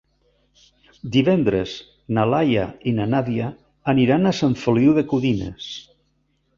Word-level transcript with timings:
Divendres 1.15 1.75
na 2.19 2.25
Laia 2.31 2.65
i 2.93 2.97
na 3.03 3.07
Nàdia 3.13 3.53
aniran 3.97 4.27
a 4.27 4.35
Sant 4.43 4.61
Feliu 4.67 5.01
de 5.01 5.09
Codines. 5.15 5.75